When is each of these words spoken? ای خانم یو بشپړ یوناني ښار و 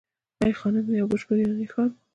ای 0.45 0.53
خانم 0.59 0.85
یو 1.01 1.07
بشپړ 1.11 1.35
یوناني 1.39 1.67
ښار 1.73 1.89
و 1.91 1.97